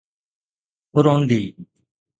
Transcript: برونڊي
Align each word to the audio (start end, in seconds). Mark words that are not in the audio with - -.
برونڊي 0.93 1.41